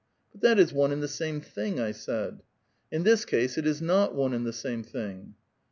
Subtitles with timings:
[0.01, 2.37] ^^ But that is one and the same thing," I said.
[2.37, 2.39] ^^
[2.91, 5.35] In this case it is not one and the same thing."